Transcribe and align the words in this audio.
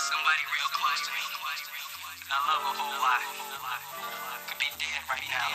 somebody 0.00 0.42
real 0.48 0.70
close 0.72 1.02
to 1.04 1.12
me. 1.12 1.24
I 2.32 2.38
love 2.48 2.64
a 2.64 2.72
whole 2.80 2.98
lot. 3.04 3.20
Could 4.48 4.58
be 4.60 4.70
dead 4.80 5.02
right 5.12 5.26
now. 5.28 5.50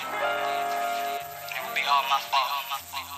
It 1.42 1.60
would 1.66 1.76
be 1.76 1.82
all 1.90 2.06
my 2.10 2.22
fault. 2.30 3.15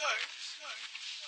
no, 0.00 0.06
no. 0.08 1.19